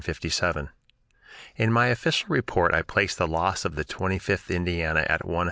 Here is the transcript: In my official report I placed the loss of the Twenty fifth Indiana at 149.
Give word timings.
In 1.57 1.71
my 1.71 1.85
official 1.89 2.25
report 2.27 2.73
I 2.73 2.81
placed 2.81 3.19
the 3.19 3.27
loss 3.27 3.65
of 3.65 3.75
the 3.75 3.83
Twenty 3.85 4.17
fifth 4.17 4.49
Indiana 4.49 5.01
at 5.01 5.23
149. 5.25 5.39